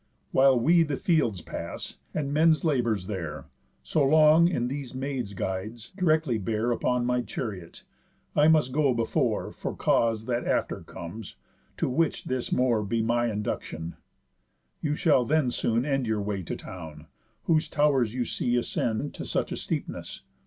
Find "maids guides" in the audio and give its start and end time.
4.95-5.91